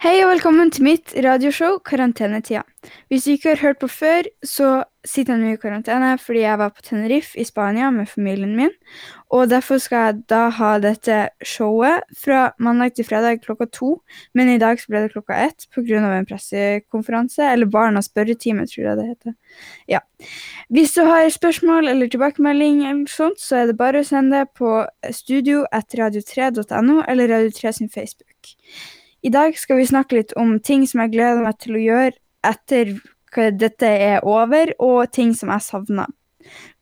Hei 0.00 0.22
og 0.24 0.30
velkommen 0.30 0.70
til 0.72 0.86
mitt 0.86 1.12
radioshow 1.12 1.74
Karantenetida. 1.84 2.62
Hvis 3.12 3.26
du 3.26 3.34
ikke 3.34 3.50
har 3.50 3.58
hørt 3.60 3.78
på 3.82 3.88
før, 3.92 4.24
så 4.40 4.68
sitter 5.04 5.34
jeg 5.34 5.40
nå 5.42 5.48
i 5.52 5.58
karantene 5.60 6.14
fordi 6.16 6.40
jeg 6.40 6.56
var 6.56 6.70
på 6.72 6.84
Tenerife 6.86 7.36
i 7.36 7.44
Spania 7.44 7.90
med 7.92 8.08
familien 8.08 8.54
min. 8.56 8.70
Og 9.28 9.50
derfor 9.50 9.76
skal 9.76 10.06
jeg 10.06 10.22
da 10.32 10.38
ha 10.56 10.70
dette 10.80 11.18
showet 11.44 12.06
fra 12.16 12.38
mandag 12.56 12.94
til 12.96 13.04
fredag 13.04 13.42
klokka 13.42 13.66
to. 13.76 13.90
Men 14.32 14.48
i 14.48 14.56
dag 14.62 14.80
så 14.80 14.88
ble 14.88 15.02
det 15.04 15.10
klokka 15.12 15.36
ett 15.36 15.66
pga. 15.68 16.00
en 16.00 16.28
pressekonferanse, 16.30 17.42
eller 17.52 17.66
Barnas 17.66 18.08
spørretime, 18.08 18.64
tror 18.66 18.86
jeg 18.86 18.96
det 18.96 19.06
heter. 19.06 19.34
Ja. 19.86 20.00
Hvis 20.70 20.94
du 20.94 21.02
har 21.04 21.28
spørsmål 21.28 21.88
eller 21.88 22.08
tilbakemelding, 22.08 22.86
eller 22.86 23.04
sånt, 23.06 23.36
så 23.36 23.56
er 23.56 23.66
det 23.66 23.76
bare 23.76 24.00
å 24.00 24.08
sende 24.08 24.38
det 24.40 24.56
på 24.56 24.80
studio 25.12 25.66
etter 25.70 26.06
radio3.no 26.06 27.02
eller 27.06 27.28
Radio3 27.28 27.72
sin 27.72 27.92
Facebook. 27.92 28.56
I 29.22 29.28
dag 29.28 29.56
skal 29.58 29.76
vi 29.80 29.88
snakke 29.88 30.16
litt 30.16 30.32
om 30.40 30.54
ting 30.64 30.86
som 30.88 31.02
jeg 31.04 31.12
gleder 31.16 31.42
meg 31.44 31.58
til 31.60 31.76
å 31.76 31.82
gjøre 31.82 32.16
etter 32.46 32.94
dette 33.60 33.86
er 33.86 34.24
over, 34.26 34.72
og 34.82 35.12
ting 35.14 35.34
som 35.38 35.52
jeg 35.52 35.62
savner. 35.62 36.08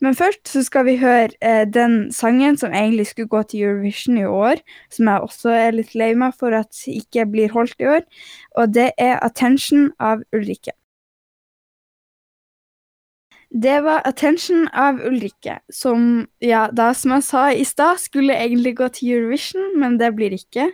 Men 0.00 0.14
først 0.14 0.48
så 0.48 0.62
skal 0.62 0.86
vi 0.86 0.94
høre 1.00 1.34
eh, 1.42 1.64
den 1.68 2.12
sangen 2.14 2.56
som 2.56 2.72
egentlig 2.72 3.08
skulle 3.10 3.28
gå 3.28 3.42
til 3.50 3.64
Eurovision 3.66 4.20
i 4.20 4.24
år, 4.24 4.62
som 4.94 5.10
jeg 5.10 5.26
også 5.26 5.52
er 5.52 5.76
litt 5.76 5.96
lei 5.98 6.12
meg 6.16 6.36
for 6.38 6.54
at 6.54 6.78
ikke 6.88 7.26
blir 7.28 7.52
holdt 7.52 7.76
i 7.82 7.90
år, 7.98 8.06
og 8.56 8.74
det 8.74 8.92
er 8.96 9.18
'Attention' 9.18 9.90
av 9.98 10.22
Ulrikke. 10.32 10.72
Det 13.50 13.82
var 13.84 14.02
'Attention' 14.06 14.68
av 14.72 15.02
Ulrikke, 15.04 15.58
som 15.70 16.28
ja, 16.40 16.68
da 16.70 16.92
som 16.92 17.10
jeg 17.18 17.22
sa 17.22 17.50
i 17.50 17.64
stad, 17.64 17.98
skulle 17.98 18.38
egentlig 18.38 18.76
gå 18.76 18.88
til 18.88 19.18
Eurovision, 19.18 19.80
men 19.80 19.98
det 19.98 20.14
blir 20.14 20.30
ikke. 20.30 20.70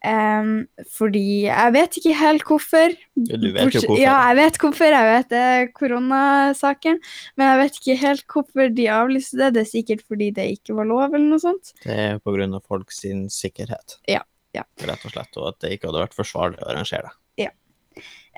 Um, 0.00 0.64
fordi 0.96 1.44
jeg 1.44 1.72
vet 1.74 1.96
ikke 2.00 2.14
helt 2.16 2.44
hvorfor. 2.48 2.94
Du 3.20 3.50
vet 3.52 3.74
jo 3.74 3.82
hvorfor. 3.82 3.98
Ja, 4.00 4.16
jeg 4.30 4.38
vet 4.38 4.58
hvorfor. 4.62 4.94
Jeg 4.96 5.08
vet 5.10 5.28
det 5.32 5.40
er 5.44 5.66
koronasaken. 5.76 7.00
Men 7.36 7.50
jeg 7.50 7.60
vet 7.60 7.80
ikke 7.80 7.96
helt 8.00 8.24
hvorfor 8.32 8.72
de 8.78 8.86
avlyste 8.96 9.40
det. 9.42 9.50
Det 9.56 9.64
er 9.66 9.68
sikkert 9.68 10.04
fordi 10.08 10.30
det 10.36 10.46
ikke 10.56 10.78
var 10.78 10.88
lov, 10.88 11.10
eller 11.10 11.26
noe 11.34 11.42
sånt. 11.42 11.74
Det 11.84 11.98
er 12.06 12.22
på 12.24 12.32
grunn 12.36 12.56
av 12.56 12.64
folks 12.64 13.02
sikkerhet, 13.34 13.98
ja, 14.08 14.22
ja. 14.56 14.64
rett 14.88 15.04
og 15.04 15.12
slett. 15.12 15.36
Og 15.36 15.50
at 15.52 15.60
det 15.60 15.74
ikke 15.76 15.90
hadde 15.90 16.06
vært 16.06 16.16
forsvarlig 16.16 16.62
å 16.62 16.70
arrangere 16.72 17.10
det. 17.10 17.16
Ja. 17.44 17.52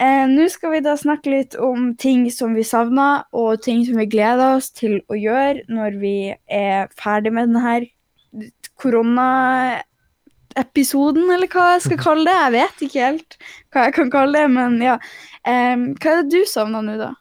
Eh, 0.02 0.26
Nå 0.32 0.48
skal 0.50 0.74
vi 0.74 0.82
da 0.82 0.97
snakke 0.98 1.30
litt 1.30 1.54
om 1.62 1.92
ting 1.94 2.26
som 2.34 2.58
vi 2.58 2.66
savna, 2.66 3.28
og 3.30 3.62
ting 3.62 3.86
som 3.86 4.02
vi 4.02 4.10
gleder 4.10 4.58
oss 4.58 4.72
til 4.74 4.98
å 5.06 5.19
gjøre 5.19 5.69
når 5.70 6.02
vi 6.02 6.16
er 6.50 6.91
ferdig 6.98 7.34
med 7.38 7.54
denne 7.54 8.50
korona 8.80 9.30
episoden, 10.61 11.27
eller 11.33 11.50
hva 11.53 11.72
jeg 11.75 11.86
skal 11.89 12.00
kalle 12.03 12.28
det. 12.28 12.39
Jeg 12.39 12.55
vet 12.56 12.86
ikke 12.86 13.08
helt 13.08 13.36
hva 13.72 13.89
jeg 13.89 13.97
kan 13.98 14.12
kalle 14.12 14.45
det, 14.45 14.53
men 14.55 14.78
ja. 14.84 14.98
Um, 15.42 15.92
hva 15.98 16.14
er 16.14 16.22
det 16.22 16.31
du 16.33 16.48
savner 16.48 16.84
nå, 16.86 16.97
da? 17.00 17.12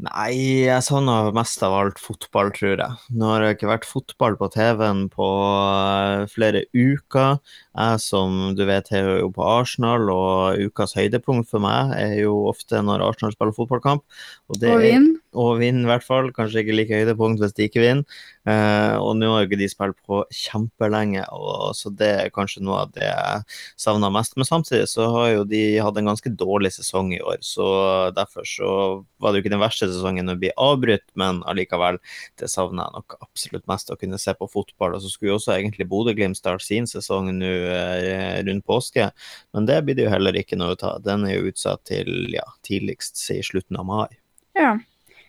Nei, 0.00 0.64
jeg 0.64 0.80
savner 0.86 1.28
mest 1.36 1.60
av 1.66 1.74
alt 1.76 1.98
fotball, 2.00 2.48
tror 2.56 2.80
jeg. 2.80 3.00
Nå 3.12 3.28
har 3.28 3.44
det 3.44 3.50
ikke 3.56 3.68
vært 3.68 3.88
fotball 3.88 4.36
på 4.40 4.48
TV-en 4.54 5.02
på 5.12 5.26
eh, 5.44 6.22
flere 6.32 6.62
uker. 6.72 7.36
Jeg 7.76 8.00
som 8.00 8.54
du 8.56 8.64
vet 8.68 8.88
er 8.96 9.10
jo 9.20 9.28
på 9.36 9.44
Arsenal, 9.44 10.08
og 10.08 10.62
ukas 10.70 10.96
høydepunkt 10.96 11.50
for 11.52 11.60
meg 11.64 11.92
er 11.98 12.14
jo 12.22 12.38
ofte 12.48 12.80
når 12.86 13.04
Arsenal 13.10 13.36
spiller 13.36 13.56
fotballkamp. 13.56 14.06
Og, 14.48 14.62
og 14.62 14.80
vinner. 14.80 15.19
Og 15.38 15.60
vinner, 15.60 15.84
i 15.84 15.90
hvert 15.92 16.06
fall. 16.06 16.32
Kanskje 16.34 16.64
ikke 16.64 16.74
like 16.74 16.96
høydepunkt 17.02 17.42
hvis 17.42 17.54
de 17.54 17.68
ikke 17.68 17.82
vinner. 17.84 18.20
Eh, 18.48 18.94
og 18.96 19.18
nå 19.18 19.28
har 19.34 19.44
ikke 19.44 19.58
de 19.60 19.68
spilt 19.68 19.98
på 20.08 20.22
kjempelenge, 20.32 21.22
og, 21.36 21.74
så 21.76 21.92
det 21.92 22.08
er 22.22 22.32
kanskje 22.32 22.62
noe 22.64 22.86
av 22.86 22.94
det 22.94 23.04
jeg 23.04 23.42
savner 23.84 24.12
mest. 24.14 24.34
Men 24.40 24.48
samtidig 24.48 24.88
så 24.90 25.06
har 25.12 25.28
jo 25.34 25.44
de 25.50 25.60
hatt 25.84 26.00
en 26.00 26.08
ganske 26.08 26.32
dårlig 26.40 26.72
sesong 26.78 27.12
i 27.14 27.20
år, 27.20 27.38
så 27.44 27.68
derfor 28.16 28.48
så 28.48 28.72
var 29.20 29.30
det 29.30 29.40
jo 29.40 29.44
ikke 29.44 29.54
den 29.54 29.62
verste 29.62 29.90
sesongen 29.90 30.32
å 30.32 30.38
bli 30.40 30.52
avbrutt, 30.56 31.04
men 31.20 31.42
allikevel, 31.50 32.00
det 32.40 32.48
savner 32.50 32.86
jeg 32.86 32.96
nok 32.96 33.18
absolutt 33.20 33.68
mest, 33.70 33.92
å 33.92 34.00
kunne 34.00 34.20
se 34.22 34.34
på 34.38 34.48
fotball. 34.50 34.96
Og 34.96 35.04
så 35.04 35.12
skulle 35.12 35.34
jo 35.34 35.38
også 35.38 35.54
egentlig 35.58 35.88
Bodø-Glimt 35.90 36.40
starte 36.40 36.64
sin 36.64 36.88
sesong 36.90 37.28
nå 37.36 37.54
eh, 37.76 38.40
rundt 38.48 38.66
påske, 38.66 39.10
men 39.54 39.68
det 39.68 39.82
blir 39.84 39.98
det 39.98 40.08
jo 40.08 40.14
heller 40.14 40.40
ikke 40.40 40.58
noe 40.58 40.74
ut 40.74 40.86
av. 40.86 41.04
Den 41.04 41.28
er 41.28 41.36
jo 41.36 41.52
utsatt 41.52 41.84
til 41.90 42.32
ja, 42.32 42.46
tidligst 42.66 43.20
i 43.36 43.42
slutten 43.44 43.78
av 43.80 43.86
mai. 43.90 44.08
Ja. 44.56 44.78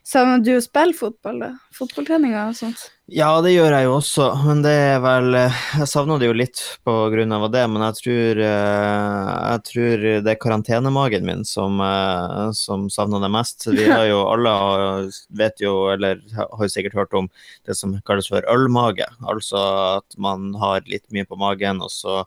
Savner 0.08 0.42
du 0.44 0.56
å 0.56 0.64
spille 0.64 0.96
fotball, 0.98 1.42
da? 1.44 1.52
Fotballtreninger 1.78 2.42
og 2.48 2.58
sånt? 2.58 2.88
Ja, 3.10 3.42
det 3.44 3.52
gjør 3.52 3.74
jeg 3.74 3.86
jo 3.88 3.96
også, 3.98 4.26
men 4.46 4.62
det 4.64 4.72
er 4.72 5.00
vel 5.04 5.34
Jeg 5.36 5.88
savner 5.90 6.20
det 6.22 6.28
jo 6.30 6.36
litt 6.38 6.60
på 6.86 6.94
grunn 7.12 7.34
av 7.36 7.48
det, 7.52 7.64
men 7.68 7.84
jeg 7.88 7.98
tror, 7.98 8.42
eh, 8.46 9.32
jeg 9.52 9.64
tror 9.68 10.06
det 10.24 10.32
er 10.32 10.40
karantenemagen 10.40 11.26
min 11.26 11.42
som, 11.44 11.82
eh, 11.82 12.52
som 12.56 12.86
savner 12.94 13.20
det 13.26 13.32
mest. 13.34 13.66
Vi 13.68 13.84
har 13.92 14.06
jo 14.08 14.22
alle 14.30 14.54
vet 15.42 15.60
jo, 15.60 15.90
eller 15.92 16.22
har 16.38 16.64
jo 16.64 16.72
sikkert 16.72 16.96
hørt 17.02 17.18
om 17.18 17.28
det 17.68 17.76
som 17.76 17.98
kalles 18.08 18.30
for 18.32 18.48
ølmage. 18.48 19.10
Altså 19.28 19.60
at 19.98 20.16
man 20.16 20.54
har 20.62 20.86
litt 20.88 21.10
mye 21.12 21.28
på 21.28 21.40
magen, 21.42 21.82
og 21.84 21.92
så 21.92 22.22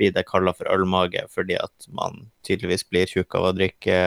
blir 0.00 0.14
det 0.14 0.24
kalla 0.30 0.54
for 0.56 0.70
ølmage 0.72 1.26
fordi 1.28 1.58
at 1.60 1.90
man 1.92 2.30
tydeligvis 2.46 2.86
blir 2.88 3.10
tjukk 3.10 3.36
av 3.36 3.50
å 3.50 3.56
drikke, 3.58 3.98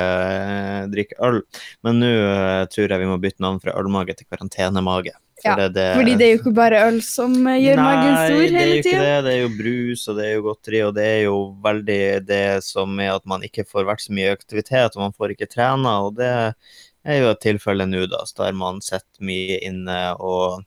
drikke 0.95 1.19
øl. 1.22 1.44
Men 1.85 2.01
nå 2.01 2.09
eh, 2.09 2.63
tror 2.73 2.90
jeg 2.90 3.03
vi 3.03 3.11
må 3.11 3.19
bytte 3.22 3.44
navn 3.45 3.61
fra 3.61 3.75
ølmage 3.78 4.17
til 4.17 4.31
karantenemage. 4.34 5.13
For 5.43 5.59
ja, 5.59 5.69
det, 5.75 5.85
fordi 5.99 6.15
det 6.19 6.25
er 6.25 6.31
jo 6.31 6.39
ikke 6.39 6.55
bare 6.55 6.81
øl 6.87 6.99
som 7.03 7.33
eh, 7.51 7.59
gjør 7.59 7.79
nei, 7.79 7.85
magen 7.89 8.13
stor 8.15 8.57
hele 8.57 8.77
tida. 8.79 8.93
Det 8.93 9.03
det. 9.03 9.19
Det 9.25 9.33
er 9.33 9.41
jo 9.41 9.51
brus, 9.57 10.05
og 10.07 10.19
det 10.19 10.25
er 10.25 10.33
jo 10.33 10.45
godteri, 10.47 10.81
og 10.87 10.93
det 10.95 11.07
er 11.09 11.21
jo 11.25 11.37
veldig 11.67 12.01
det 12.29 12.45
som 12.65 12.99
er 13.03 13.13
at 13.17 13.29
man 13.29 13.43
ikke 13.45 13.67
får 13.67 13.87
vært 13.89 14.05
så 14.05 14.15
mye 14.15 14.33
aktivitet, 14.33 14.95
og 14.95 15.03
man 15.03 15.17
får 15.17 15.35
ikke 15.35 15.51
trena, 15.51 15.97
og 16.07 16.15
det 16.21 16.31
er 16.33 17.19
jo 17.19 17.31
et 17.33 17.43
tilfelle 17.43 17.87
nå, 17.89 18.05
da, 18.11 18.23
der 18.39 18.55
man 18.55 18.79
sitter 18.83 19.27
mye 19.27 19.59
inne 19.67 19.99
og 20.23 20.63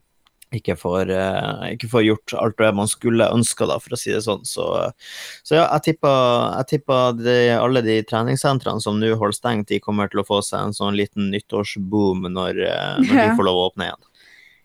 ikke 0.55 0.77
får, 0.79 1.11
uh, 1.11 1.65
ikke 1.73 1.89
får, 1.91 2.05
gjort 2.07 2.35
alt 2.39 2.59
det 2.61 2.73
man 2.79 2.91
skulle 2.91 3.29
ønska, 3.35 3.67
for 3.83 3.97
å 3.97 3.99
si 3.99 4.13
det 4.15 4.23
sånn. 4.25 4.45
Så, 4.47 4.67
så 5.47 5.59
ja, 5.59 5.67
jeg 5.75 5.97
tipper, 6.71 7.25
alle 7.59 7.83
de 7.85 7.97
treningssentrene 8.07 8.83
som 8.83 9.01
nå 9.01 9.15
holder 9.19 9.37
stengt, 9.37 9.69
de 9.73 9.83
kommer 9.83 10.13
til 10.13 10.23
å 10.23 10.27
få 10.29 10.43
seg 10.47 10.69
en 10.69 10.77
sånn 10.77 10.97
liten 10.99 11.31
nyttårsboom 11.35 12.29
når, 12.31 12.63
uh, 12.63 12.93
når 13.03 13.23
de 13.23 13.31
får 13.39 13.49
lov 13.49 13.63
å 13.63 13.67
åpne 13.71 13.91
igjen. 13.91 14.05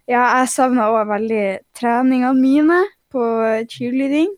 Ja, 0.10 0.24
jeg 0.40 0.50
savna 0.52 0.90
òg 0.94 1.12
veldig 1.12 1.46
treningene 1.78 2.34
mine 2.40 2.80
på 3.12 3.26
cheerleading. 3.70 4.32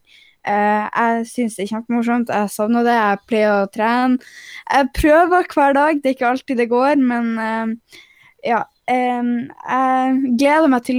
Uh, 0.43 0.89
jeg 0.91 1.27
syns 1.29 1.55
det 1.55 1.65
er 1.65 1.71
kjempemorsomt. 1.77 2.31
Jeg 2.33 2.51
savner 2.51 2.83
det. 2.83 2.97
Jeg 2.97 3.21
pleier 3.29 3.61
å 3.61 3.69
trene. 3.71 4.33
Jeg 4.67 4.89
prøver 4.97 5.47
hver 5.53 5.77
dag. 5.77 6.01
Det 6.01 6.11
er 6.11 6.17
ikke 6.17 6.31
alltid 6.33 6.59
det 6.59 6.69
går, 6.73 6.99
men 6.99 7.33
uh, 7.39 7.99
ja. 8.43 8.63
Um, 8.83 9.45
jeg 9.47 10.33
gleder 10.41 10.67
meg 10.67 10.81
til 10.83 10.97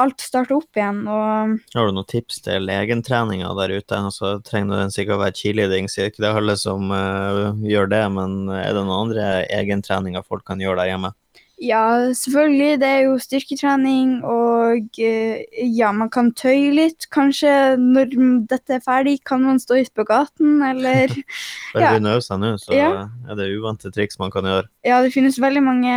alt 0.00 0.22
starter 0.24 0.56
opp 0.56 0.78
igjen. 0.78 1.02
Og... 1.04 1.58
Har 1.76 1.90
du 1.90 1.92
noen 1.92 2.08
tips 2.08 2.40
til 2.46 2.70
egentreninga 2.72 3.50
der 3.58 3.74
ute? 3.76 3.98
Altså, 3.98 4.38
trenger 4.46 4.80
den 4.80 4.94
sikkert 4.94 5.18
å 5.18 5.22
være 5.26 5.36
cheerleading, 5.36 5.90
sier 5.92 6.08
ikke 6.08 6.24
det 6.24 6.32
alle 6.32 6.56
som 6.56 6.88
uh, 6.88 7.52
gjør 7.60 7.92
det, 7.92 8.00
men 8.16 8.48
er 8.56 8.72
det 8.72 8.86
noen 8.86 9.10
andre 9.10 9.28
egentreninger 9.52 10.24
folk 10.24 10.46
kan 10.48 10.64
gjøre 10.64 10.80
der 10.80 10.94
hjemme? 10.94 11.12
Ja, 11.56 12.12
selvfølgelig. 12.12 12.80
Det 12.80 12.88
er 12.88 12.98
jo 13.06 13.18
styrketrening, 13.20 14.24
og 14.28 14.98
eh, 15.00 15.44
ja, 15.72 15.92
man 15.96 16.10
kan 16.12 16.28
tøye 16.36 16.68
litt. 16.76 17.06
Kanskje 17.12 17.76
når 17.80 18.12
dette 18.50 18.74
er 18.76 18.82
ferdig, 18.84 19.24
kan 19.24 19.40
man 19.40 19.58
stå 19.62 19.74
ute 19.80 19.92
på 19.96 20.04
gaten, 20.04 20.62
eller 20.62 21.08
Bare 21.08 21.24
ja. 21.80 21.90
begynne 21.94 22.10
å 22.12 22.14
øve 22.18 22.26
seg 22.26 22.38
nå, 22.42 22.58
så 22.60 22.72
ja. 22.76 23.08
er 23.24 23.34
det 23.40 23.54
uvante 23.56 23.88
triks 23.94 24.18
man 24.20 24.30
kan 24.34 24.44
gjøre. 24.44 24.68
Ja, 24.84 25.00
det 25.00 25.14
finnes 25.16 25.40
veldig 25.40 25.64
mange 25.64 25.96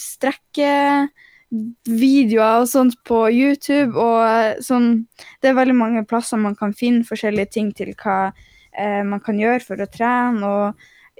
strekkevideoer 0.00 2.64
og 2.64 2.68
sånt 2.72 2.96
på 3.04 3.28
YouTube, 3.28 4.00
og 4.00 4.64
sånn 4.64 5.04
Det 5.42 5.52
er 5.52 5.60
veldig 5.60 5.76
mange 5.76 6.08
plasser 6.08 6.40
man 6.40 6.56
kan 6.56 6.72
finne 6.72 7.04
forskjellige 7.04 7.52
ting 7.52 7.68
til 7.76 7.92
hva 8.00 8.32
eh, 8.72 9.04
man 9.04 9.20
kan 9.20 9.36
gjøre 9.44 9.60
for 9.68 9.76
å 9.76 9.92
trene. 9.92 10.40
og 10.40 10.72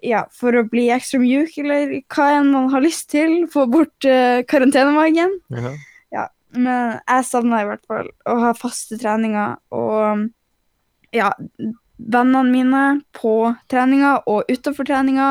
ja, 0.05 0.25
for 0.35 0.57
å 0.57 0.67
bli 0.69 0.89
ekstra 0.95 1.21
mjuk, 1.23 1.57
eller 1.63 1.99
hva 2.13 2.29
enn 2.37 2.53
man 2.53 2.71
har 2.73 2.85
lyst 2.85 3.09
til. 3.15 3.45
Få 3.53 3.67
bort 3.71 4.09
uh, 4.09 4.43
karantenemagen. 4.49 5.39
Ja. 5.55 5.75
ja. 6.15 6.27
Men 6.57 7.01
jeg 7.03 7.27
savner 7.29 7.65
i 7.65 7.69
hvert 7.71 7.85
fall 7.89 8.13
å 8.29 8.37
ha 8.45 8.53
faste 8.57 8.99
treninger 9.01 9.57
og 9.77 10.29
ja, 11.17 11.33
vennene 11.97 12.45
mine 12.49 12.85
på 13.17 13.35
treninga 13.71 14.19
og 14.29 14.49
utafor 14.53 14.89
treninga, 14.89 15.29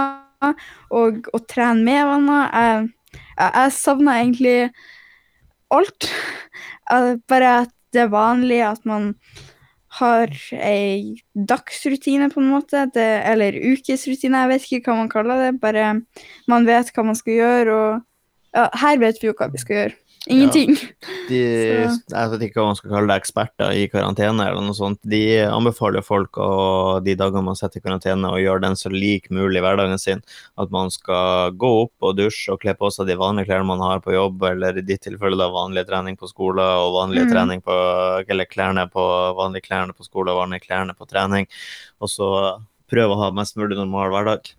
og 0.94 1.26
å 1.34 1.42
trene 1.50 1.82
med 1.86 2.04
venner. 2.10 2.52
Jeg, 2.54 2.90
jeg 3.40 3.74
savner 3.78 4.22
egentlig 4.22 4.58
alt. 5.74 6.10
Bare 7.32 7.54
at 7.64 7.74
det 7.96 8.06
er 8.06 8.14
vanlig 8.14 8.60
at 8.68 8.84
man 8.86 9.14
har 10.00 10.32
ei 10.54 11.24
dagsrutine, 11.34 12.30
på 12.34 12.42
en 12.42 12.52
måte, 12.52 12.86
det, 12.96 13.08
eller 13.32 13.56
ukesrutine, 13.56 14.44
jeg 14.44 14.52
vet 14.52 14.68
ikke 14.68 14.92
hva 14.92 14.98
man 15.04 15.12
kaller 15.12 15.46
det. 15.46 15.54
Bare 15.62 15.94
man 16.52 16.68
vet 16.68 16.92
hva 16.96 17.06
man 17.08 17.18
skal 17.18 17.40
gjøre, 17.40 17.76
og 17.76 18.56
ja, 18.56 18.68
her 18.82 19.00
vet 19.04 19.22
vi 19.22 19.30
jo 19.30 19.38
hva 19.38 19.50
vi 19.54 19.62
skal 19.62 19.82
gjøre. 19.82 20.00
Ingenting. 20.28 20.76
De, 21.30 21.40
Så- 21.90 22.16
jeg 22.16 22.30
vet 22.32 22.44
ikke 22.48 22.60
hva 22.62 22.66
man 22.72 22.78
skal 22.80 22.92
kalle 22.92 23.08
det, 23.12 23.18
eksperter 23.22 23.72
i 23.78 23.88
karantene 23.92 24.46
eller 24.48 24.62
noe 24.66 24.76
sånt. 24.78 25.00
De 25.06 25.22
anbefaler 25.46 26.04
folk 26.06 26.38
å, 26.42 26.48
de 27.06 27.16
dagene 27.18 27.44
man 27.46 27.58
setter 27.60 27.82
i 27.82 27.84
karantene, 27.86 28.30
å 28.30 28.40
gjøre 28.42 28.62
den 28.66 28.78
så 28.80 28.90
lik 28.94 29.30
mulig 29.34 29.62
hverdagen 29.66 29.98
sin. 30.02 30.22
At 30.58 30.72
man 30.74 30.90
skal 30.94 31.52
gå 31.58 31.72
opp 31.86 31.94
og 32.10 32.16
dusje 32.18 32.54
og 32.54 32.62
kle 32.62 32.74
på 32.78 32.90
seg 32.94 33.10
de 33.10 33.18
vanlige 33.20 33.50
klærne 33.52 33.68
man 33.70 33.84
har 33.86 34.02
på 34.06 34.14
jobb, 34.16 34.44
eller 34.52 34.78
i 34.78 34.86
ditt 34.86 35.02
tilfelle 35.06 35.38
da 35.40 35.50
vanlig 35.54 35.86
trening 35.90 36.18
på 36.18 36.30
skole 36.32 36.62
og 36.62 36.94
vanlig 37.00 37.26
Mm. 37.26 37.32
trening 37.34 37.62
på 37.66 37.76
Eller 38.30 38.46
klærne 38.46 38.90
på 38.92 39.04
vanlige 39.38 39.66
klærne 39.70 39.94
på 39.96 40.04
skole 40.06 40.32
og 40.32 40.42
vanlige 40.44 40.66
klærne 40.68 40.94
på 40.98 41.08
trening. 41.08 41.48
Og 42.02 42.10
så 42.10 42.28
prøve 42.92 43.16
å 43.16 43.22
ha 43.24 43.32
mest 43.32 43.56
mulig 43.58 43.76
normal 43.78 44.12
hverdag. 44.14 44.52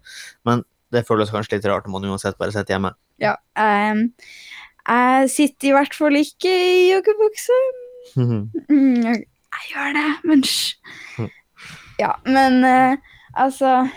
Men 0.44 0.64
det 0.92 1.04
føles 1.06 1.30
kanskje 1.30 1.56
litt 1.58 1.66
rart 1.66 1.86
om 1.86 1.92
man 1.92 2.02
uansett 2.10 2.36
bare 2.38 2.50
sitter 2.54 2.74
hjemme. 2.76 2.92
Ja. 3.18 3.36
em, 3.56 4.12
jeg 4.86 5.30
sitter 5.32 5.70
i 5.70 5.74
hvert 5.76 5.94
fall 5.94 6.18
ikke 6.20 6.50
i 6.50 6.90
joggebukse. 6.92 7.58
Mm, 8.16 9.02
jeg, 9.02 9.24
jeg 9.26 9.70
gjør 9.72 9.96
det, 9.96 10.10
men 10.24 10.44
hysj. 10.44 10.76
Mm. 11.18 11.32
Ja, 11.96 12.12
men 12.28 12.60
uh, 12.64 12.98
altså 13.32 13.88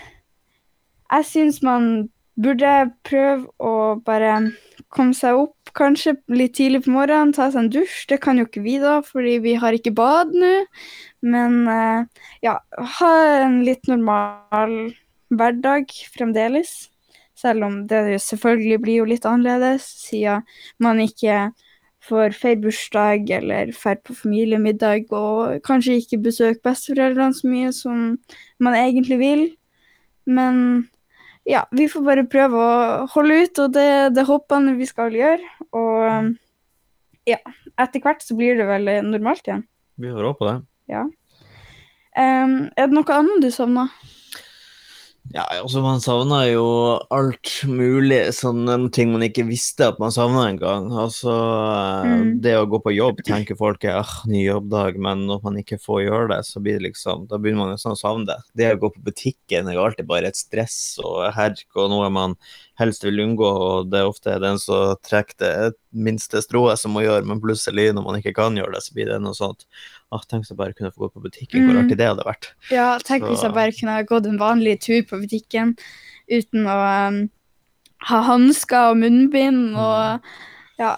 Jeg 1.10 1.24
syns 1.28 1.60
man 1.62 2.08
burde 2.40 2.90
prøve 3.04 3.50
å 3.60 4.00
bare 4.06 4.38
komme 4.90 5.14
seg 5.14 5.36
opp 5.36 5.72
kanskje 5.76 6.16
litt 6.32 6.56
tidlig 6.58 6.84
på 6.86 6.94
morgenen, 6.94 7.34
ta 7.36 7.50
seg 7.50 7.64
en 7.64 7.72
dusj. 7.74 8.06
Det 8.10 8.20
kan 8.24 8.40
jo 8.40 8.46
ikke 8.48 8.62
vi, 8.64 8.78
da, 8.82 9.00
fordi 9.06 9.36
vi 9.44 9.54
har 9.60 9.76
ikke 9.76 9.92
bad 9.94 10.32
nå. 10.34 10.54
Men 11.26 11.60
uh, 11.68 12.24
ja, 12.44 12.56
ha 12.96 13.12
en 13.44 13.60
litt 13.66 13.90
normal 13.90 14.94
hverdag 15.30 15.92
fremdeles. 16.14 16.88
Selv 17.40 17.64
om 17.64 17.82
det 17.88 18.20
selvfølgelig 18.20 18.78
blir 18.84 19.00
jo 19.00 19.08
litt 19.08 19.26
annerledes, 19.28 19.86
siden 20.04 20.44
man 20.82 21.00
ikke 21.00 21.48
får 22.04 22.34
feire 22.36 22.60
bursdag 22.62 23.30
eller 23.36 23.72
dra 23.72 23.94
på 24.04 24.16
familiemiddag 24.16 25.10
og 25.12 25.60
kanskje 25.66 25.98
ikke 26.00 26.20
besøke 26.24 26.62
besteforeldrene 26.64 27.36
så 27.36 27.48
mye 27.48 27.72
som 27.76 28.04
man 28.60 28.76
egentlig 28.76 29.20
vil. 29.20 29.44
Men 30.28 30.86
ja, 31.48 31.64
vi 31.72 31.88
får 31.88 32.04
bare 32.06 32.28
prøve 32.30 32.60
å 32.60 33.06
holde 33.14 33.42
ut, 33.44 33.62
og 33.64 33.74
det, 33.76 33.90
det 34.16 34.26
håper 34.28 34.72
vi 34.78 34.88
skal 34.88 35.16
gjøre. 35.16 35.54
Og 35.76 36.34
ja, 37.28 37.40
etter 37.80 38.04
hvert 38.04 38.24
så 38.24 38.36
blir 38.36 38.60
det 38.60 38.68
vel 38.68 38.92
normalt 39.08 39.48
igjen. 39.48 39.64
Vi 40.00 40.12
får 40.12 40.30
håpe 40.32 40.48
det. 40.48 40.58
Em, 42.18 42.56
er 42.76 42.88
det 42.88 42.96
noe 42.96 43.16
annet 43.16 43.44
du 43.44 43.50
savner? 43.54 43.92
Ja, 45.30 45.44
altså 45.60 45.78
man 45.78 46.00
savner 46.02 46.48
jo 46.50 46.64
alt 47.14 47.52
mulig, 47.70 48.18
sånne 48.34 48.74
ting 48.90 49.12
man 49.12 49.22
ikke 49.22 49.44
visste 49.46 49.86
at 49.92 50.00
man 50.02 50.10
savna 50.10 50.48
engang. 50.50 50.88
Altså, 50.90 51.30
Mm. 52.02 52.40
det 52.42 52.56
å 52.58 52.66
gå 52.66 52.80
på 52.82 52.90
jobb 52.96 53.20
tenker 53.22 53.54
folk 53.58 53.84
er 53.84 54.00
ah, 54.00 54.14
ny 54.26 54.40
jobbdag, 54.48 54.98
men 54.98 55.26
når 55.28 55.42
man 55.44 55.58
ikke 55.60 55.78
får 55.78 56.00
gjøre 56.02 56.28
det, 56.32 56.40
så 56.48 56.58
blir 56.64 56.80
det 56.80 56.88
liksom, 56.88 57.28
da 57.30 57.38
begynner 57.38 57.62
man 57.62 57.70
nesten 57.76 57.92
å 57.94 58.00
savne 58.00 58.26
det. 58.26 58.38
Det 58.58 58.72
å 58.74 58.80
gå 58.80 58.90
på 58.96 59.04
butikken 59.06 59.68
er 59.70 59.74
jo 59.78 59.84
alltid 59.84 60.08
bare 60.10 60.26
et 60.32 60.36
stress 60.40 60.98
og 61.04 61.32
herk 61.36 61.62
og 61.76 61.90
noe 61.94 62.10
man 62.10 62.34
helst 62.80 63.04
vil 63.04 63.20
unngå, 63.22 63.46
og 63.46 63.90
det 63.92 64.00
er 64.00 64.08
ofte 64.10 64.34
den 64.42 64.58
som 64.58 64.96
trekker 65.06 65.36
det 65.38 65.74
minste 65.92 66.40
strået 66.42 66.78
som 66.80 66.90
må 66.96 67.04
gjøre, 67.04 67.22
men 67.28 67.40
plutselig 67.42 67.90
når 67.94 68.02
man 68.06 68.18
ikke 68.18 68.34
kan 68.34 68.56
gjøre 68.58 68.74
det, 68.74 68.82
så 68.82 68.94
blir 68.96 69.06
det 69.12 69.20
noe 69.22 69.36
sånt. 69.36 69.66
Ah, 70.12 70.22
tenk 70.26 70.48
jeg 70.48 70.56
bare 70.58 70.72
kunne 70.74 70.90
få 70.90 71.06
gå 71.06 71.12
på 71.14 71.22
butikken, 71.22 71.66
hvor 71.68 71.76
Mm. 71.76 71.84
artig 71.84 71.96
det 71.98 72.08
hadde 72.08 72.24
vært. 72.26 72.48
Ja, 72.70 72.98
tenk 72.98 73.24
hvis 73.28 73.42
jeg 73.46 73.52
bare 73.54 73.70
kunne 73.72 73.98
gått 74.08 74.26
en 74.26 74.38
vanlig 74.40 74.80
tur 74.82 75.02
på 75.06 75.20
butikken 75.22 75.76
uten 76.30 76.66
å 76.66 76.78
um, 77.08 77.30
ha 78.10 78.20
hansker 78.26 78.90
og 78.90 78.96
munnbind 79.02 79.76
og 79.76 80.20
ja. 80.80 80.96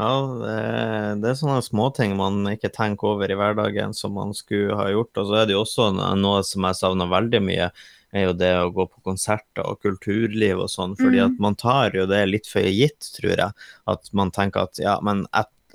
Ja, 0.00 0.12
det, 0.42 1.22
det 1.22 1.30
er 1.30 1.36
sånne 1.38 1.62
småting 1.62 2.16
man 2.18 2.42
ikke 2.50 2.72
tenker 2.74 3.12
over 3.14 3.30
i 3.30 3.36
hverdagen 3.38 3.92
som 3.94 4.14
man 4.16 4.32
skulle 4.34 4.74
ha 4.74 4.88
gjort. 4.90 5.16
Og 5.20 5.28
så 5.28 5.36
er 5.42 5.46
det 5.46 5.54
jo 5.54 5.62
også 5.62 5.90
noe 6.18 6.42
som 6.48 6.64
jeg 6.66 6.78
savner 6.80 7.10
veldig 7.12 7.40
mye, 7.44 7.68
er 8.12 8.24
jo 8.26 8.32
det 8.36 8.50
å 8.58 8.72
gå 8.74 8.88
på 8.90 9.02
konserter 9.04 9.62
og 9.64 9.78
kulturliv 9.84 10.58
og 10.64 10.68
sånn. 10.72 10.96
Fordi 10.98 11.20
Mm. 11.20 11.24
at 11.30 11.38
man 11.40 11.54
tar 11.54 11.92
jo 11.94 12.06
det 12.06 12.26
litt 12.28 12.46
for 12.50 12.60
gitt, 12.66 12.98
tror 13.14 13.36
jeg. 13.36 13.52
At 13.86 14.10
man 14.12 14.30
tenker 14.32 14.62
at 14.64 14.76
ja, 14.82 14.98
men 15.00 15.26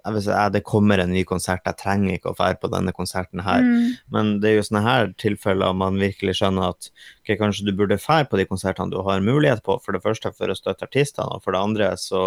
jeg, 0.08 0.24
jeg, 0.30 0.54
det 0.56 0.64
kommer 0.68 1.02
en 1.04 1.12
ny 1.14 1.24
konsert, 1.28 1.66
jeg 1.68 1.78
trenger 1.80 2.16
ikke 2.16 2.32
å 2.32 2.38
dra 2.38 2.58
på 2.62 2.72
denne 2.72 2.94
konserten 2.96 3.44
her. 3.44 3.62
Mm. 3.66 3.94
Men 4.16 4.34
det 4.42 4.50
er 4.50 4.58
jo 4.58 4.66
sånne 4.70 4.84
her 4.86 5.14
tilfeller 5.20 5.78
man 5.78 6.00
virkelig 6.02 6.40
skjønner 6.40 6.74
at 6.74 6.90
okay, 7.22 7.38
kanskje 7.40 7.68
du 7.68 7.74
burde 7.78 8.00
dra 8.02 8.28
på 8.30 8.40
de 8.40 8.48
konsertene 8.50 8.94
du 8.94 9.00
har 9.06 9.24
mulighet 9.24 9.64
på, 9.66 9.78
for 9.84 9.98
det 9.98 10.04
første 10.06 10.34
for 10.34 10.50
å 10.52 10.58
støtte 10.58 10.88
artistene, 10.88 11.30
og 11.36 11.46
for 11.46 11.56
det 11.56 11.64
andre 11.64 11.94
så 12.02 12.24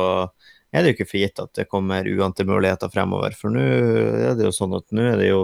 er 0.71 0.85
det 0.85 0.93
jo 0.93 0.97
ikke 0.99 1.09
for 1.11 1.19
gitt 1.19 1.41
at 1.43 1.53
det 1.59 1.67
kommer 1.71 2.07
uante 2.07 2.45
muligheter 2.47 2.91
fremover. 2.93 3.35
For 3.35 3.51
nå 3.51 3.63
er 3.65 4.37
det 4.39 4.47
jo 4.47 4.55
sånn 4.55 4.77
at 4.79 4.87
nå 4.95 5.03
er 5.03 5.19
det 5.19 5.31
jo 5.33 5.41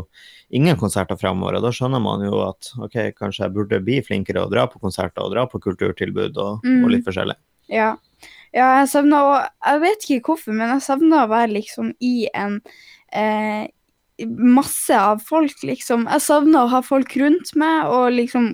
ingen 0.55 0.79
konserter 0.79 1.19
fremover, 1.19 1.59
og 1.59 1.67
da 1.67 1.73
skjønner 1.75 2.03
man 2.03 2.23
jo 2.23 2.39
at 2.45 2.71
ok, 2.79 3.01
kanskje 3.19 3.47
jeg 3.49 3.55
burde 3.57 3.83
bli 3.83 3.99
flinkere 4.07 4.45
å 4.45 4.51
dra 4.53 4.69
på 4.71 4.79
konserter 4.83 5.25
og 5.25 5.35
dra 5.35 5.49
på 5.51 5.59
kulturtilbud 5.65 6.39
og, 6.39 6.63
Mm. 6.63 6.85
og 6.85 6.93
litt 6.95 7.07
forskjellig. 7.07 7.35
Ja. 7.73 7.97
Ja, 8.57 8.67
jeg 8.81 8.89
savna 8.93 9.23
å 9.23 9.33
Jeg 9.69 9.81
vet 9.85 10.05
ikke 10.07 10.33
hvorfor, 10.33 10.57
men 10.57 10.73
jeg 10.77 10.85
savner 10.87 11.25
å 11.25 11.31
være 11.33 11.53
liksom 11.59 11.93
i 12.05 12.29
en 12.35 12.61
eh, 13.13 13.67
masse 14.27 14.97
av 14.97 15.21
folk, 15.25 15.57
liksom. 15.67 16.07
Jeg 16.09 16.25
savner 16.25 16.65
å 16.65 16.71
ha 16.73 16.81
folk 16.85 17.13
rundt 17.21 17.53
meg 17.61 17.91
og 17.93 18.15
liksom 18.17 18.49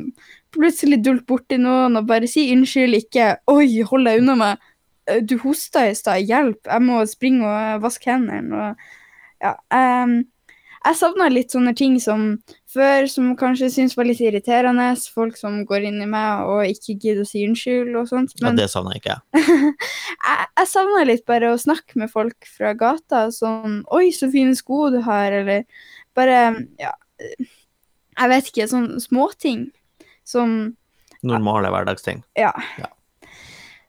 plutselig 0.52 0.98
dulte 1.04 1.24
borti 1.30 1.56
noen 1.60 1.96
og 2.00 2.08
bare 2.10 2.28
si 2.28 2.48
unnskyld, 2.52 2.98
ikke 3.04 3.28
Oi, 3.52 3.68
hold 3.88 4.08
deg 4.10 4.22
unna 4.24 4.36
meg. 4.40 4.66
Eh, 5.08 5.22
Du 5.22 5.36
hosta 5.44 5.86
i 5.88 5.94
stad, 5.98 6.26
hjelp. 6.28 6.60
Jeg 6.66 6.82
må 6.84 7.00
springe 7.10 7.46
og 7.48 7.82
vaske 7.86 8.10
hendene. 8.12 8.64
Og, 8.66 8.92
ja, 9.42 9.54
em, 9.78 10.18
jeg 10.82 10.98
savna 10.98 11.28
litt 11.30 11.54
sånne 11.54 11.72
ting 11.78 11.98
som 12.02 12.24
før, 12.72 13.06
som 13.10 13.30
kanskje 13.38 13.68
syns 13.72 13.96
var 13.98 14.08
litt 14.08 14.20
irriterende. 14.22 14.88
Folk 15.14 15.38
som 15.38 15.60
går 15.68 15.86
inn 15.90 16.00
i 16.02 16.08
meg 16.10 16.48
og 16.48 16.62
ikke 16.66 16.96
gidder 16.96 17.22
å 17.24 17.28
si 17.28 17.44
unnskyld 17.46 17.96
og 18.00 18.08
sånt. 18.10 18.34
Ja, 18.42 18.52
det 18.56 18.68
savner 18.72 18.98
ikke 18.98 19.16
jeg. 19.16 19.44
jeg, 20.26 20.48
jeg 20.58 20.70
savna 20.70 21.04
litt 21.08 21.24
bare 21.28 21.52
å 21.52 21.60
snakke 21.60 22.00
med 22.02 22.12
folk 22.12 22.48
fra 22.58 22.74
gata. 22.78 23.26
Sånn 23.34 23.82
'Oi, 23.86 24.10
så 24.16 24.30
fine 24.32 24.56
sko 24.58 24.88
du 24.94 25.00
har', 25.06 25.40
eller 25.42 25.66
bare 26.18 26.66
Ja. 26.80 26.94
Jeg 28.12 28.28
vet 28.28 28.48
ikke. 28.50 28.68
Sånne 28.68 29.00
småting 29.00 29.70
som 30.28 30.74
Normale 31.22 31.70
hverdagsting. 31.70 32.24
Ja. 32.34 32.50
Ja. 32.80 32.90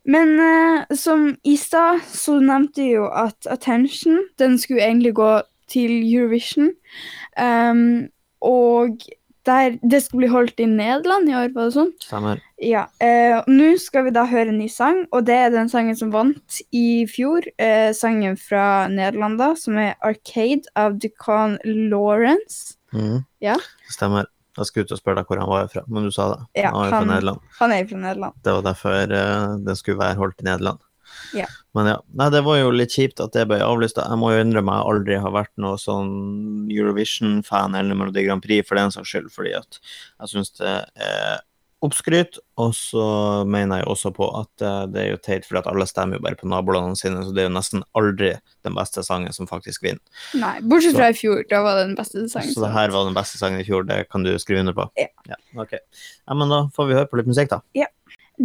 Men 0.06 0.36
uh, 0.40 0.96
som 0.96 1.32
i 1.44 1.56
stad, 1.58 2.04
så 2.06 2.38
nevnte 2.44 2.84
jeg 2.84 2.98
jo 3.00 3.08
at 3.10 3.48
Attention, 3.50 4.20
den 4.38 4.60
skulle 4.62 4.84
egentlig 4.86 5.16
gå 5.18 5.32
til 5.74 5.98
Eurovision. 6.06 6.72
Um, 7.40 7.84
og 8.44 9.04
der, 9.48 9.78
det 9.84 10.00
skulle 10.04 10.24
bli 10.24 10.32
holdt 10.32 10.62
i 10.64 10.68
Nederland 10.70 11.28
i 11.28 11.36
år, 11.36 11.50
var 11.56 11.68
det 11.68 11.76
sånn? 11.76 11.90
Stemmer. 12.04 12.40
Ja. 12.64 12.86
eh, 13.04 13.42
Nå 13.52 13.74
skal 13.82 14.06
vi 14.08 14.14
da 14.16 14.24
høre 14.30 14.54
en 14.54 14.60
ny 14.62 14.70
sang, 14.72 15.02
og 15.12 15.26
det 15.28 15.36
er 15.36 15.52
den 15.52 15.72
sangen 15.72 15.98
som 16.00 16.14
vant 16.14 16.62
i 16.76 17.04
fjor. 17.12 17.48
Eh, 17.60 17.92
sangen 17.98 18.38
fra 18.40 18.88
Nederland, 18.92 19.42
da, 19.42 19.52
som 19.60 19.78
er 19.82 19.98
'Arcade' 20.00 20.72
av 20.80 20.96
Ducan 21.00 21.58
Lawrence. 21.66 22.78
Mm. 22.94 23.26
Ja. 23.44 23.58
Stemmer. 23.92 24.30
Jeg 24.54 24.70
skulle 24.70 24.86
ut 24.86 24.92
og 24.94 25.00
spørre 25.02 25.18
deg 25.18 25.26
hvor 25.28 25.40
han 25.42 25.50
var 25.50 25.68
fra, 25.68 25.82
men 25.90 26.04
du 26.06 26.12
sa 26.14 26.30
det. 26.30 26.42
Ja, 26.62 26.70
han 26.70 26.78
var 26.78 26.90
fra 26.94 27.06
Nederland. 27.10 27.40
Han 27.60 27.72
er 27.74 27.86
fra 27.90 27.98
Nederland. 27.98 28.34
Det 28.46 28.54
var 28.54 28.62
derfor 28.62 29.14
eh, 29.18 29.58
den 29.66 29.76
skulle 29.76 29.98
være 29.98 30.20
holdt 30.20 30.44
i 30.44 30.46
Nederland. 30.46 30.80
Ja. 31.38 31.48
Men 31.78 31.90
ja, 31.90 31.96
Nei, 32.20 32.30
det 32.34 32.44
var 32.46 32.60
jo 32.60 32.74
litt 32.74 32.94
kjipt 32.96 33.22
at 33.24 33.34
det 33.36 33.48
ble 33.50 33.62
avlyst. 33.64 34.02
Jeg 34.02 34.20
må 34.22 34.34
jo 34.34 34.44
innrømme 34.44 34.78
jeg 34.78 34.92
aldri 34.94 35.22
har 35.24 35.34
vært 35.36 35.54
noe 35.62 35.80
sånn 35.82 36.12
Eurovision-fan 36.74 37.78
eller 37.80 37.98
Melodi 37.98 38.26
Grand 38.28 38.44
Prix 38.44 38.68
for 38.68 38.80
den 38.80 38.94
saks 38.94 39.14
skyld, 39.14 39.34
fordi 39.34 39.56
at 39.58 39.82
jeg 39.82 40.34
syns 40.36 40.56
det 40.60 40.78
er 41.08 41.42
oppskryt. 41.84 42.40
Og 42.62 42.74
så 42.78 43.06
mener 43.50 43.82
jeg 43.82 43.90
også 43.92 44.12
på 44.16 44.28
at 44.40 44.64
eh, 44.64 44.84
det 44.94 45.02
er 45.02 45.10
jo 45.12 45.22
teit, 45.24 45.48
fordi 45.48 45.62
at 45.64 45.70
alle 45.72 45.88
stemmer 45.90 46.20
jo 46.20 46.26
bare 46.26 46.40
på 46.40 46.50
nabolandene 46.50 47.00
sine, 47.00 47.24
så 47.26 47.34
det 47.36 47.44
er 47.44 47.50
jo 47.50 47.56
nesten 47.58 47.84
aldri 47.98 48.34
den 48.66 48.78
beste 48.78 49.04
sangen 49.06 49.36
som 49.36 49.50
faktisk 49.50 49.86
vinner. 49.86 50.04
Nei, 50.40 50.56
bortsett 50.70 50.98
fra 50.98 51.10
i 51.12 51.18
fjor. 51.18 51.44
Da 51.50 51.64
var 51.66 51.80
det 51.80 51.90
den 51.90 51.98
beste 52.00 52.28
sangen. 52.32 52.54
Så 52.54 52.64
det 52.64 52.72
her 52.76 52.94
var 52.94 53.10
den 53.10 53.18
beste 53.18 53.42
sangen 53.42 53.64
i 53.64 53.68
fjor, 53.68 53.88
det 53.90 54.04
kan 54.14 54.26
du 54.26 54.32
skrive 54.42 54.64
under 54.64 54.78
på? 54.78 54.88
Ja. 55.00 55.40
ok. 55.60 55.76
Ja, 55.80 56.38
men 56.38 56.54
da 56.54 56.64
får 56.76 56.90
vi 56.90 57.00
høre 57.02 57.12
på 57.12 57.20
litt 57.20 57.32
musikk, 57.32 57.52
da. 57.54 57.64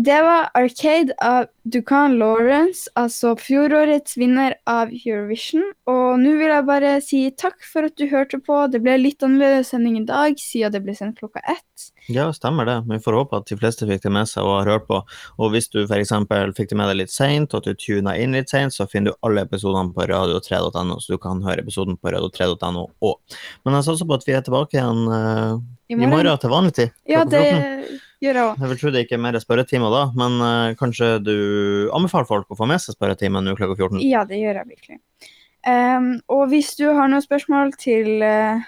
Det 0.00 0.23
var 0.23 0.50
Arcade 0.55 1.14
av 1.19 1.47
Ducan 1.64 2.19
Lawrence, 2.19 2.87
altså 2.95 3.33
fjorårets 3.35 4.14
vinner 4.14 4.55
av 4.71 4.93
Eurovision. 4.95 5.64
Og 5.90 6.21
nå 6.23 6.37
vil 6.38 6.52
jeg 6.52 6.67
bare 6.69 6.93
si 7.02 7.23
takk 7.35 7.67
for 7.67 7.88
at 7.88 7.97
du 7.99 8.05
hørte 8.07 8.38
på. 8.38 8.61
Det 8.71 8.78
ble 8.85 8.95
litt 9.00 9.26
annerledes 9.26 9.73
sending 9.75 9.97
i 9.99 10.05
dag, 10.07 10.38
siden 10.38 10.76
det 10.76 10.85
ble 10.85 10.95
sendt 10.95 11.19
klokka 11.19 11.43
ett. 11.50 11.88
Ja, 12.09 12.33
stemmer 12.33 12.65
det. 12.65 12.77
Vi 12.88 12.99
får 13.05 13.17
håpe 13.19 13.37
at 13.37 13.50
de 13.50 13.57
fleste 13.61 13.87
fikk 13.88 14.00
det 14.07 14.12
med 14.15 14.29
seg 14.31 14.47
og 14.47 14.55
har 14.62 14.71
hørt 14.73 14.87
på. 14.88 15.03
Og 15.37 15.50
hvis 15.53 15.69
du 15.69 15.83
f.eks. 15.83 16.15
fikk 16.57 16.71
det 16.71 16.79
med 16.81 16.88
deg 16.88 17.00
litt 17.03 17.12
seint, 17.12 17.53
og 17.53 17.61
at 17.61 17.69
du 17.69 17.77
tuna 17.77 18.15
inn 18.17 18.37
litt 18.37 18.49
seint, 18.49 18.73
så 18.73 18.87
finner 18.88 19.12
du 19.12 19.29
alle 19.29 19.45
episodene 19.45 19.93
på 19.93 20.07
radio3.no, 20.09 20.97
så 21.05 21.15
du 21.15 21.21
kan 21.21 21.43
høre 21.45 21.61
episoden 21.65 21.99
på 22.00 22.12
radio3.no 22.15 22.87
òg. 23.05 23.38
Men 23.65 23.77
jeg 23.77 23.88
satser 23.91 24.09
på 24.09 24.17
at 24.17 24.25
vi 24.25 24.37
er 24.38 24.47
tilbake 24.47 24.79
igjen 24.79 25.05
uh, 25.12 25.59
I 25.93 25.99
i 25.99 26.09
morgen 26.09 26.41
til 26.41 26.55
vanlig 26.55 26.77
tid. 26.81 26.97
Ja, 27.12 27.27
det 27.29 27.45
gjør 28.25 28.41
jeg 28.41 28.45
òg. 28.47 28.62
Jeg 28.62 28.73
vil 28.73 28.81
tro 28.81 28.95
det 28.95 29.05
ikke 29.05 29.19
er 29.19 29.25
mer 29.29 29.41
spørretimer 29.45 29.93
da, 29.93 30.03
men 30.17 30.41
uh, 30.41 30.77
kanskje 30.81 31.11
du 31.21 31.37
anbefaler 31.93 32.31
folk 32.31 32.49
å 32.49 32.57
få 32.57 32.71
med 32.73 32.81
seg 32.85 32.97
spørretimen 32.97 33.45
nå 33.45 33.59
klokka 33.61 33.77
14? 33.77 34.00
Ja, 34.09 34.25
det 34.29 34.41
gjør 34.41 34.62
jeg 34.62 34.73
virkelig. 34.73 35.03
Um, 35.69 36.12
og 36.33 36.49
hvis 36.55 36.73
du 36.79 36.87
har 36.88 37.11
noen 37.11 37.21
spørsmål 37.21 37.75
til 37.77 38.23
eh, 38.25 38.65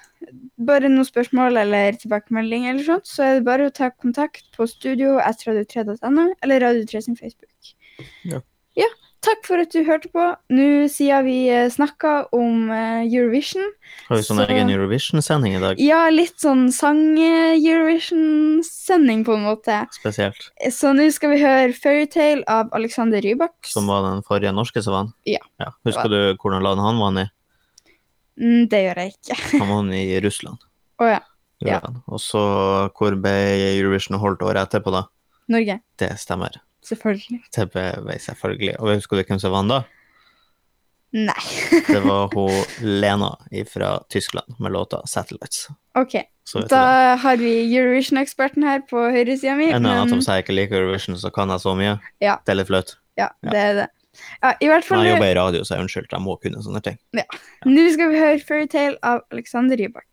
Bare 0.60 0.90
noen 0.92 1.06
spørsmål 1.08 1.56
eller 1.62 1.92
tilbakemelding, 1.96 2.66
eller 2.68 2.84
sånt, 2.84 3.06
så 3.08 3.22
er 3.24 3.34
det 3.38 3.46
bare 3.46 3.66
å 3.70 3.72
ta 3.72 3.88
kontakt 3.90 4.44
på 4.56 4.66
studio 4.68 5.16
etter 5.24 5.54
radio3.no 5.54 6.26
eller 6.44 6.60
Radio3 6.66 7.00
sin 7.06 7.16
Facebook. 7.16 7.72
Ja. 8.28 8.40
ja. 8.76 8.88
Takk 9.20 9.42
for 9.44 9.60
at 9.60 9.68
du 9.74 9.82
hørte 9.84 10.08
på. 10.08 10.22
Nå 10.56 10.88
siden 10.88 11.26
vi 11.26 11.52
uh, 11.52 11.68
snakka 11.68 12.32
om 12.32 12.70
eh, 12.72 13.04
Eurovision 13.04 13.66
Har 14.06 14.16
vi 14.16 14.22
sånn 14.24 14.38
Så- 14.40 14.46
egen 14.48 14.70
Eurovision-sending 14.72 15.56
i 15.58 15.60
dag? 15.60 15.76
Ja, 15.80 16.08
litt 16.08 16.40
sånn 16.40 16.72
sang-Eurovision-sending, 16.72 19.24
på 19.28 19.34
en 19.36 19.44
måte. 19.44 19.84
Spesielt. 19.92 20.48
Så 20.72 20.94
nå 20.96 21.10
skal 21.12 21.30
vi 21.34 21.42
høre 21.42 21.72
Fairytale 21.76 22.40
av 22.48 22.72
Alexander 22.76 23.20
Rybak. 23.20 23.52
Som 23.68 23.86
var 23.92 24.02
den 24.08 24.22
forrige 24.24 24.52
norske 24.56 24.80
som 24.84 24.92
vant? 24.96 25.12
Ja. 25.28 25.44
Husker 25.84 26.08
du 26.08 26.32
hvordan 26.40 26.64
land 26.64 26.80
han 26.80 26.96
vant 27.04 27.20
i? 27.20 27.28
Mm, 28.40 28.64
det 28.72 28.80
gjør 28.86 29.02
jeg 29.02 29.14
ikke. 29.14 29.38
Han 29.60 29.68
var 29.68 29.92
i 30.00 30.20
Russland. 30.24 30.66
Å 31.00 31.08
ja. 31.10 31.20
Ja. 31.60 31.80
Og 32.08 32.20
så 32.24 32.40
hvor 32.96 33.16
ble 33.20 33.32
Eurovision 33.76 34.16
holdt 34.20 34.42
året 34.46 34.62
etterpå, 34.64 34.92
da? 34.94 35.04
Norge. 35.52 35.80
Det 36.00 36.14
stemmer. 36.20 36.56
Selvfølgelig. 36.86 37.42
Det 37.52 37.66
ble 37.74 38.16
selvfølgelig. 38.24 38.76
Og 38.80 38.94
husker 38.94 39.20
du 39.20 39.28
hvem 39.28 39.40
som 39.42 39.52
vant 39.52 39.74
da? 39.74 39.80
Nei. 41.12 41.34
Det 41.88 42.00
var 42.04 42.30
hun 42.36 42.86
Lena 43.02 43.34
fra 43.68 43.98
Tyskland 44.08 44.56
med 44.58 44.72
låta 44.72 45.02
'Satellites'. 45.04 45.68
OK. 45.98 46.16
Da 46.70 47.14
har 47.20 47.36
vi 47.36 47.50
Eurovision-eksperten 47.76 48.64
her 48.66 48.80
på 48.90 49.02
høyresida 49.12 49.54
mi. 49.58 49.68
En 49.70 49.84
annen 49.86 50.08
Men 50.08 50.08
som 50.08 50.22
sier 50.24 50.40
jeg 50.40 50.48
ikke 50.48 50.56
liker 50.56 50.80
Eurovision, 50.80 51.18
så 51.18 51.30
kan 51.30 51.50
jeg 51.50 51.62
så 51.62 51.74
mye. 51.78 51.98
Ja. 52.22 52.38
Det 52.46 52.54
er 52.54 52.62
litt 52.62 52.70
flaut. 52.70 52.96
ja, 53.20 53.28
det 53.42 53.58
er 53.58 53.74
det. 53.82 53.88
Ja, 54.42 54.54
I 54.60 54.70
hvert 54.70 54.86
fall 54.86 55.00
Nei, 55.00 55.08
jeg 55.10 55.16
jobber 55.16 55.30
i 55.30 55.38
radio, 55.38 55.64
så 55.64 55.76
jeg 55.76 55.86
unnskylder, 55.86 56.12
jeg 56.16 56.24
må 56.26 56.36
kunne 56.42 56.64
sånne 56.64 56.82
ting. 56.84 56.98
nå 57.68 57.86
skal 57.94 58.12
vi 58.12 58.20
høre 58.20 58.44
Fairytale 58.44 58.98
av 59.06 59.24
Alexander 59.34 59.80
Rybak. 59.80 60.10